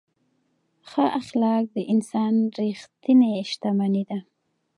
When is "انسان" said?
1.93-2.33